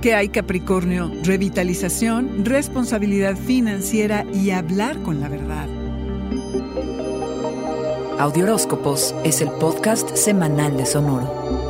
[0.00, 1.12] ¿Qué hay Capricornio?
[1.22, 5.68] Revitalización, responsabilidad financiera y hablar con la verdad.
[8.18, 11.69] Audioróscopos es el podcast semanal de Sonoro.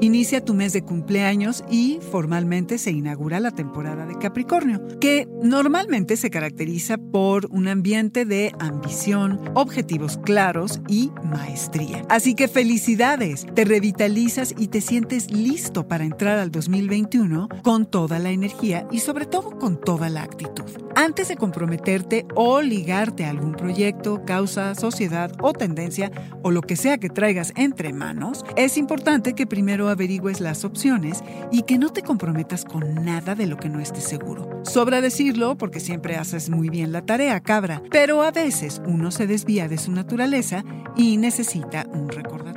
[0.00, 6.16] Inicia tu mes de cumpleaños y formalmente se inaugura la temporada de Capricornio, que normalmente
[6.16, 12.04] se caracteriza por un ambiente de ambición, objetivos claros y maestría.
[12.08, 18.20] Así que felicidades, te revitalizas y te sientes listo para entrar al 2021 con toda
[18.20, 20.87] la energía y sobre todo con toda la actitud.
[21.00, 26.10] Antes de comprometerte o ligarte a algún proyecto, causa, sociedad o tendencia
[26.42, 31.22] o lo que sea que traigas entre manos, es importante que primero averigües las opciones
[31.52, 34.60] y que no te comprometas con nada de lo que no estés seguro.
[34.64, 39.28] Sobra decirlo porque siempre haces muy bien la tarea, cabra, pero a veces uno se
[39.28, 40.64] desvía de su naturaleza
[40.96, 42.08] y necesita un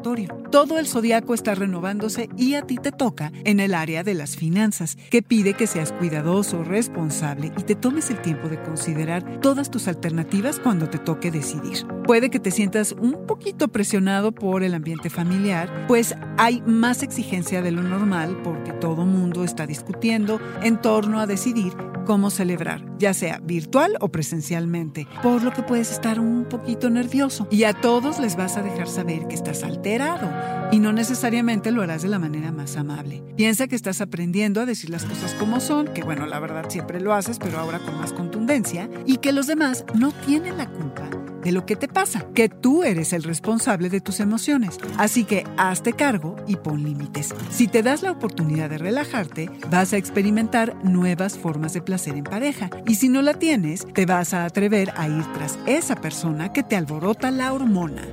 [0.02, 4.36] Todo el zodiaco está renovándose y a ti te toca en el área de las
[4.36, 9.70] finanzas, que pide que seas cuidadoso, responsable y te tomes el tiempo de considerar todas
[9.70, 11.86] tus alternativas cuando te toque decidir.
[12.06, 17.64] Puede que te sientas un poquito presionado por el ambiente familiar, pues hay más exigencias
[17.64, 21.74] de lo normal porque todo mundo está discutiendo en torno a decidir
[22.06, 27.48] cómo celebrar, ya sea virtual o presencialmente, por lo que puedes estar un poquito nervioso.
[27.52, 30.30] Y a todos les vas a dejar saber que estás alterado
[30.72, 33.24] y no necesariamente lo harás de la manera más amable.
[33.36, 37.00] Piensa que estás aprendiendo a decir las cosas como son, que bueno, la verdad siempre
[37.00, 41.11] lo haces, pero ahora con más contundencia, y que los demás no tienen la culpa
[41.44, 44.78] de lo que te pasa, que tú eres el responsable de tus emociones.
[44.98, 47.34] Así que hazte cargo y pon límites.
[47.50, 52.24] Si te das la oportunidad de relajarte, vas a experimentar nuevas formas de placer en
[52.24, 52.70] pareja.
[52.88, 56.64] Y si no la tienes, te vas a atrever a ir tras esa persona que
[56.64, 58.04] te alborota la hormona.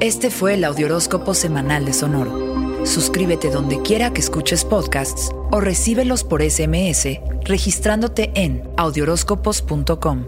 [0.00, 2.71] Este fue el Audioróscopo Semanal de Sonoro.
[2.84, 10.26] Suscríbete donde quiera que escuches podcasts o recíbelos por SMS registrándote en audioróscopos.com.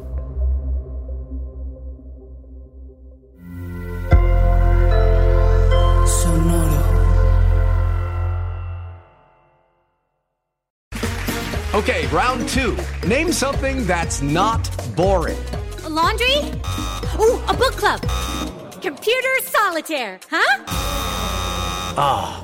[6.07, 6.83] Sonoro.
[11.75, 12.77] Okay, round two.
[13.07, 15.39] Name something that's not boring.
[15.85, 16.39] A laundry?
[17.19, 18.01] Ooh, a book club.
[18.81, 20.65] Computer solitaire, huh?
[21.97, 22.44] Ah,